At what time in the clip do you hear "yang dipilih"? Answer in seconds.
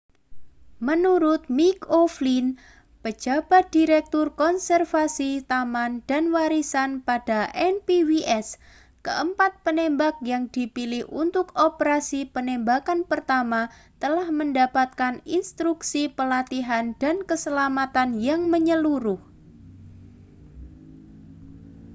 10.31-11.03